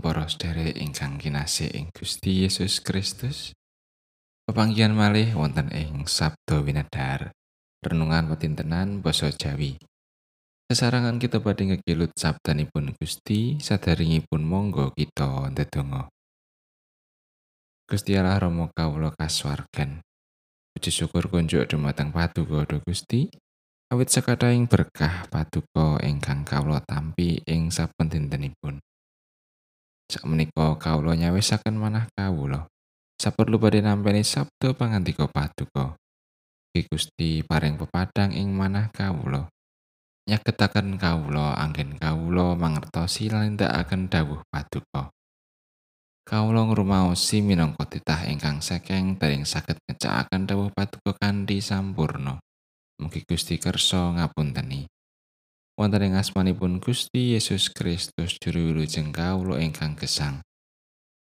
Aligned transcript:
Para 0.00 0.24
sedherek 0.24 0.80
ingkang 0.80 1.20
kinasih 1.20 1.76
ing 1.76 1.92
Gusti 1.92 2.48
Yesus 2.48 2.80
Kristus. 2.80 3.52
Pepanggihan 4.48 4.96
malih 4.96 5.36
wonten 5.36 5.68
ing 5.76 6.08
Sabda 6.08 6.64
Winedhar. 6.64 7.36
Renungan 7.84 8.32
petintenan 8.32 9.04
basa 9.04 9.28
Jawi. 9.28 9.76
Sesarangan 10.72 11.20
kita 11.20 11.44
badhe 11.44 11.68
ngekilut 11.68 12.16
sabdanipun 12.16 12.96
Gusti 12.96 13.60
sadaringipun 13.60 14.40
monggo 14.40 14.88
kita 14.96 15.52
ndedonga. 15.52 16.08
Gusti 17.84 18.16
Allah 18.16 18.40
Rama 18.40 18.72
kawula 18.72 19.12
kasuwargan. 19.12 20.00
Puji 20.72 20.96
syukur 20.96 21.28
kunjuk 21.28 21.68
dumateng 21.68 22.08
Paduka 22.08 22.64
Gusti. 22.88 23.28
Awit 23.92 24.08
sakathahing 24.08 24.64
berkah 24.64 25.28
paduka 25.28 26.00
ingkang 26.00 26.48
kawula 26.48 26.80
tampi 26.88 27.44
ing 27.44 27.68
saben 27.68 28.08
dintenipun. 28.08 28.80
Sakmenika 30.10 30.74
kawula 30.74 31.14
nyawisaken 31.14 31.78
manah 31.78 32.10
kawula. 32.18 32.66
Saperlu 33.14 33.62
badhe 33.62 33.78
nampi 33.78 34.26
sabda 34.26 34.74
pangandika 34.74 35.30
paduka. 35.30 35.94
Ki 36.74 36.82
Gusti 36.90 37.46
paring 37.46 37.78
pepadang 37.78 38.34
ing 38.34 38.50
manah 38.50 38.90
kawula. 38.90 39.46
Nyagetaken 40.26 40.98
kawula 40.98 41.54
anggen 41.62 41.94
kawula 41.94 42.58
mangertosi 42.58 43.30
lan 43.30 43.54
nindakaken 43.54 44.10
dawuh 44.10 44.42
paduka. 44.50 45.14
Kawula 46.26 46.66
ngrumaosi 46.66 47.38
minangka 47.46 47.86
titah 47.86 48.26
ingkang 48.26 48.58
sekeng 48.58 49.14
dereng 49.14 49.46
saged 49.46 49.78
ngecakaken 49.86 50.42
dawuh 50.50 50.74
paduka 50.74 51.14
kanthi 51.14 51.62
sampurna. 51.62 52.42
Mugi 52.98 53.22
Gusti 53.22 53.62
kersa 53.62 54.10
ngapunteni. 54.18 54.90
Wonten 55.80 56.12
ing 56.12 56.12
asmanipun 56.12 56.76
Gusti 56.76 57.32
Yesus 57.32 57.72
Kristus 57.72 58.36
juru 58.36 58.68
wilujeng 58.68 59.16
kawula 59.16 59.56
ingkang 59.64 59.96
gesang. 59.96 60.44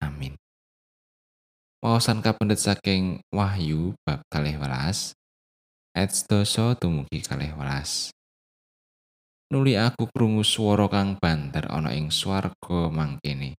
Amin. 0.04 0.36
Wawasan 1.80 2.20
kapendet 2.20 2.60
saking 2.60 3.24
Wahyu 3.32 3.96
bab 4.04 4.20
kalih 4.28 4.60
welas 4.60 5.16
ayat 5.96 6.12
sedasa 6.12 6.76
kalih 6.76 7.56
welas. 7.56 8.12
Nuli 9.48 9.80
aku 9.80 10.12
krungu 10.12 10.44
swara 10.44 10.92
kang 10.92 11.16
banter 11.16 11.64
ana 11.72 11.96
ing 11.96 12.12
swarga 12.12 12.92
mangkene. 12.92 13.56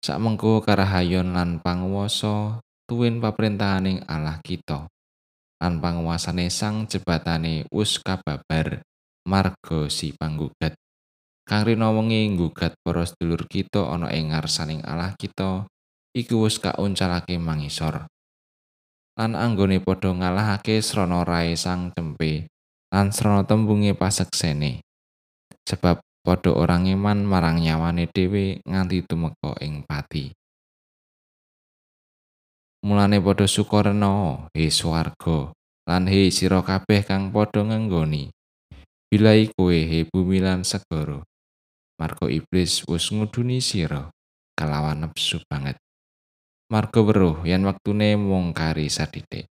Sakmengko 0.00 0.64
karahayon 0.64 1.36
lan 1.36 1.60
panguwasa 1.60 2.64
tuwin 2.88 3.20
paprintahaning 3.20 4.08
Allah 4.08 4.40
kita. 4.40 4.88
Lan 5.60 5.84
panguwasane 5.84 6.48
sang 6.48 6.88
jebatane 6.88 7.68
wis 7.68 8.00
kababar 8.00 8.87
marga 9.28 9.92
si 9.92 10.16
panggugat. 10.16 10.72
Kang 11.44 11.68
rina 11.68 11.92
wengi 11.92 12.24
nggugat 12.32 12.80
para 12.80 13.04
sedulur 13.04 13.44
kita 13.44 13.84
ana 13.92 14.08
ing 14.08 14.32
ngarsaning 14.32 14.80
Allah 14.88 15.12
kita, 15.20 15.68
iku 16.16 16.48
wis 16.48 16.56
kauncalake 16.56 17.36
mangisor. 17.36 18.08
Lan 19.20 19.36
anggone 19.36 19.84
padha 19.84 20.16
ngalahake 20.16 20.80
srana 20.80 21.28
rae 21.28 21.52
sang 21.60 21.92
cempe 21.92 22.48
lan 22.88 23.12
srana 23.12 23.44
tembunge 23.44 23.92
paseksene. 23.92 24.80
Sebab 25.68 26.00
padha 26.24 26.56
orang 26.56 26.88
iman 26.88 27.24
marang 27.28 27.60
nyawane 27.60 28.08
dhewe 28.08 28.64
nganti 28.64 29.04
tumeka 29.04 29.52
ing 29.60 29.84
pati. 29.84 30.32
Mulane 32.84 33.18
padha 33.18 33.44
sukarena, 33.50 34.46
he 34.54 34.70
swarga, 34.70 35.52
lan 35.84 36.06
he 36.06 36.30
sira 36.30 36.62
kabeh 36.62 37.02
kang 37.02 37.34
padha 37.34 37.66
ngenggoni. 37.66 38.30
Bilai 39.08 39.48
kowe 39.56 39.72
he 39.72 40.04
bumi 40.04 40.36
lan 40.44 40.68
segara. 40.68 41.24
Margo 41.96 42.28
iblis 42.28 42.84
wis 42.84 43.08
nguduni 43.08 43.56
sira 43.64 44.12
kalawan 44.52 45.00
nepsu 45.00 45.40
banget. 45.48 45.80
Margo 46.68 47.00
weruh 47.08 47.40
yen 47.48 47.64
wektune 47.64 48.20
mung 48.20 48.52
kari 48.52 48.92
sadhithik. 48.92 49.48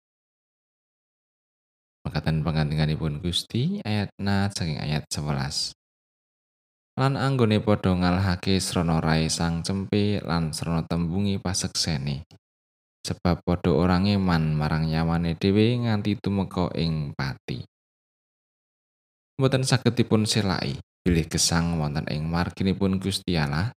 Mekaten 2.03 2.43
pangandikanipun 2.43 3.23
Gusti 3.23 3.79
ayat 3.87 4.11
na 4.19 4.51
saking 4.51 4.83
ayat 4.83 5.07
11. 5.07 5.79
Lan 6.99 7.15
anggone 7.15 7.63
padha 7.63 7.95
ngalahake 7.95 8.59
srana 8.59 8.99
rae 8.99 9.31
sang 9.31 9.63
cempe 9.63 10.19
lan 10.19 10.51
srana 10.51 10.83
tembungi 10.83 11.39
paseksene. 11.39 12.27
Sebab 13.07 13.47
padha 13.47 13.71
orang 13.71 14.11
iman 14.11 14.59
marang 14.59 14.91
nyawane 14.91 15.39
dhewe 15.39 15.79
nganti 15.87 16.19
tumeka 16.19 16.75
ing 16.75 17.15
pati. 17.15 17.63
Mboten 19.35 19.67
saged 19.67 19.99
dipun 19.99 20.23
selai 20.31 20.79
bilih 21.03 21.27
gesang 21.27 21.83
wonten 21.83 22.07
ing 22.07 22.23
marginipun 22.31 23.03
Gusti 23.03 23.35
Allah 23.35 23.75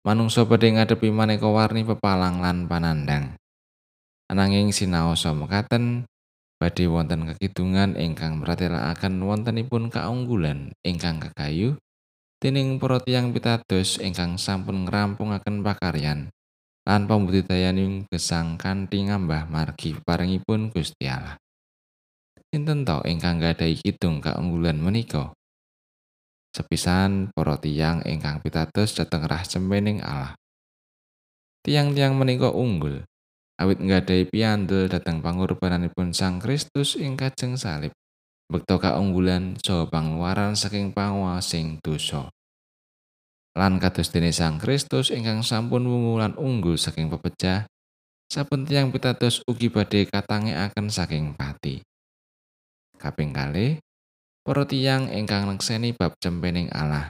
manungsa 0.00 0.48
badhe 0.48 0.72
ngadepi 0.72 1.12
maneka 1.12 1.44
warni 1.44 1.84
pepalang 1.84 2.40
lan 2.40 2.64
panandang 2.64 3.36
ananging 4.32 4.72
sinaosa 4.72 5.36
mekaten 5.36 6.08
badhe 6.56 6.88
wonten 6.88 7.28
kekidungan 7.28 8.00
ingkang 8.00 8.40
mratelakaken 8.40 9.20
wontenipun 9.20 9.92
kaunggulan 9.92 10.72
ingkang 10.80 11.20
kekayu 11.20 11.76
dening 12.40 12.80
para 12.80 12.96
tiyang 13.04 13.36
pitados 13.36 14.00
ingkang 14.00 14.40
sampun 14.40 14.88
ngrampungaken 14.88 15.60
pakaryan 15.60 16.32
lan 16.88 17.04
pambudidayaning 17.04 18.08
gesang 18.08 18.56
kanthi 18.56 19.04
ngambah 19.04 19.52
margi 19.52 20.00
paringipun 20.00 20.72
Gusti 20.72 21.04
Allah 21.12 21.36
Sinten 22.54 22.86
to 22.86 23.02
ingkang 23.02 23.42
gadhahi 23.42 23.82
kidung 23.82 24.22
kaunggulan 24.22 24.78
menika? 24.78 25.34
Sepisan 26.54 27.34
para 27.34 27.58
tiyang 27.58 28.06
ingkang 28.06 28.38
pitados 28.46 28.94
dhateng 28.94 29.26
rah 29.26 29.42
cempening 29.42 29.98
Allah. 29.98 30.38
Tiang-tiang 31.66 32.14
menika 32.14 32.54
unggul 32.54 33.02
awit 33.58 33.82
nggadhahi 33.82 34.30
piandel 34.30 34.86
dhateng 34.86 35.18
pangorbananipun 35.18 36.14
Sang 36.14 36.38
Kristus 36.38 36.94
ing 36.94 37.18
kajeng 37.18 37.58
salib. 37.58 37.90
Bekto 38.46 38.78
kaunggulan 38.78 39.58
saha 39.58 39.90
panguwaran 39.90 40.54
saking 40.54 40.94
panguwasing 40.94 41.82
dosa. 41.82 42.30
Lan 43.58 43.82
kados 43.82 44.14
dene 44.14 44.30
Sang 44.30 44.62
Kristus 44.62 45.10
ingkang 45.10 45.42
sampun 45.42 45.90
wungu 45.90 46.22
lan 46.22 46.38
unggul 46.38 46.78
saking 46.78 47.10
pepejah, 47.10 47.66
saben 48.30 48.62
tiang 48.62 48.94
pitados 48.94 49.42
ugi 49.50 49.74
badhe 49.74 50.06
katangekaken 50.06 50.86
saking 50.86 51.34
pati. 51.34 51.82
Kaping 52.98 53.34
kalih 53.34 53.78
para 54.44 54.68
tiyang 54.68 55.08
ingkang 55.08 55.48
nekseni 55.48 55.96
bab 55.96 56.20
cempening 56.20 56.68
Allah. 56.68 57.08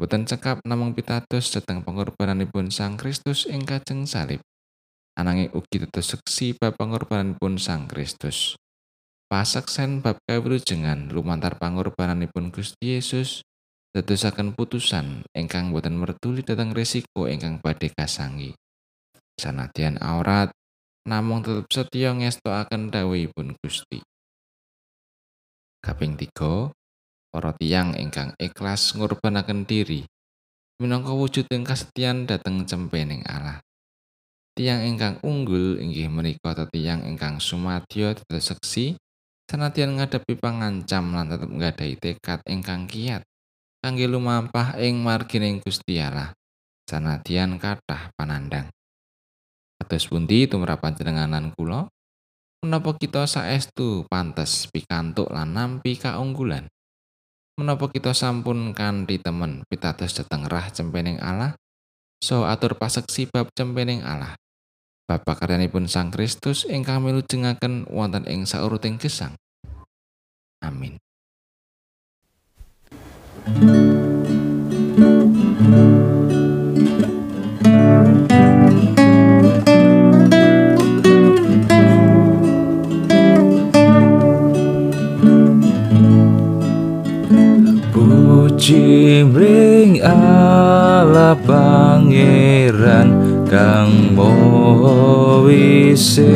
Boten 0.00 0.24
cekap 0.24 0.64
namung 0.64 0.96
pitados 0.96 1.52
dhateng 1.52 1.84
pengorbananipun 1.84 2.72
Sang 2.72 2.96
Kristus 2.96 3.44
ing 3.44 3.64
kajeng 3.68 4.08
salib. 4.08 4.40
Ananging 5.16 5.52
ugi 5.52 5.84
tetes 5.84 6.16
seksi 6.16 6.56
bab 6.56 6.80
pengorbananipun 6.80 7.60
Sang 7.60 7.88
Kristus. 7.88 8.56
Pasaksen 9.28 10.00
bab 10.00 10.20
kawilujengan 10.24 11.12
lumantar 11.12 11.60
pangorbananipun 11.60 12.52
Gusti 12.52 12.96
Yesus 12.96 13.44
dadosaken 13.92 14.52
putusan 14.52 15.24
ingkang 15.32 15.72
boten 15.72 15.96
mertuli 15.96 16.44
dhateng 16.44 16.72
risiko 16.76 17.28
ingkang 17.28 17.60
badhe 17.60 17.92
kasangi. 17.92 18.56
Sanadyan 19.36 20.00
aurat 20.00 20.52
namung 21.04 21.44
tetep 21.44 21.68
setya 21.68 22.16
ngestoaken 22.16 22.92
dawuhipun 22.92 23.56
Gusti 23.60 24.00
Kaping 25.86 26.18
3, 26.18 26.74
para 27.30 27.54
tiyang 27.54 27.94
ingkang 27.94 28.34
ikhlas 28.42 28.90
ngurbanaken 28.98 29.70
diri 29.70 30.02
minangka 30.82 31.14
wujuding 31.14 31.62
kasetyan 31.62 32.26
dhateng 32.26 32.66
cempening 32.66 33.22
Allah. 33.22 33.62
Tiang 34.58 34.82
ingkang 34.82 35.22
unggul 35.22 35.78
inggih 35.78 36.10
menika 36.10 36.58
tiyang 36.74 37.06
ingkang 37.06 37.38
sumadyo 37.38 38.18
dados 38.18 38.50
seksi 38.50 38.98
sanadyan 39.46 39.94
ngadepi 39.94 40.34
pangancam 40.34 41.14
lan 41.14 41.30
tetep 41.30 41.54
nggadahi 41.54 41.94
tekad 42.02 42.42
ingkang 42.50 42.90
kiat 42.90 43.22
kangge 43.78 44.10
lumampah 44.10 44.74
ing 44.82 44.98
margining 44.98 45.62
Gusti 45.62 46.02
Allah 46.02 46.34
sanadyan 46.90 47.62
kathah 47.62 48.10
panandang. 48.18 48.74
Kados 49.78 50.10
pundi 50.10 50.50
tumrap 50.50 50.82
panjenenganan 50.82 51.54
kula? 51.54 51.86
Menapa 52.64 52.96
kita 52.96 53.28
saestu 53.28 54.08
pantes 54.08 54.70
pikantuk 54.72 55.28
lan 55.28 55.52
nampi 55.52 56.00
kaunggulan? 56.00 56.70
Menapa 57.56 57.88
kita 57.88 58.16
sampun 58.16 58.76
kanthi 58.76 59.20
temen 59.20 59.64
pitados 59.68 60.12
dhateng 60.16 60.48
rah 60.48 60.68
cempening 60.72 61.20
Allah? 61.20 61.56
So 62.20 62.48
atur 62.48 62.76
paseksi 62.76 63.28
bab 63.28 63.52
cempening 63.52 64.00
Allah. 64.04 64.36
Bapak 65.06 65.44
karyanipun 65.44 65.86
Sang 65.86 66.10
Kristus 66.10 66.66
ingkang 66.66 67.04
milujengaken 67.04 67.86
wonten 67.92 68.26
ing 68.26 68.42
sauruting 68.42 68.98
gesang. 68.98 69.38
Amin. 70.64 70.98
Ring 88.74 90.02
Allah 90.02 91.38
pangeran 91.46 93.14
kang 93.46 94.18
moho 94.18 95.46
wiseso 95.46 96.26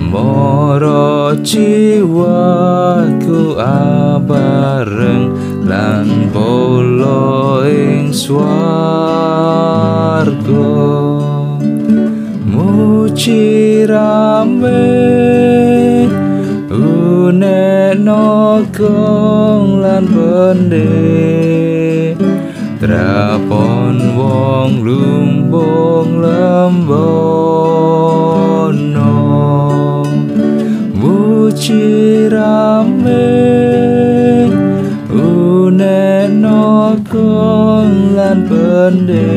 moro 0.00 1.36
jiwaku 1.44 3.60
abareng 3.60 5.36
lan 5.68 6.32
polo 6.32 7.60
ing 7.68 8.16
swarga. 8.16 9.20
Muji 12.48 13.84
gong 18.68 19.80
lan 19.80 20.04
bende. 20.04 20.92
Trapon 22.80 23.96
wong 24.16 24.84
lumbung 24.84 26.20
lembono. 26.24 27.00
Wucirame 31.00 32.20
uneno 35.08 36.96
kong 37.08 38.16
lan 38.16 38.38
bende. 38.48 39.28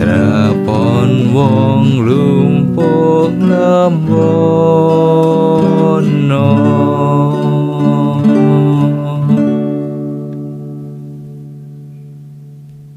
Trapon 0.00 1.10
wong 1.32 1.86
lumbung 2.04 3.36
lembono. 3.44 4.53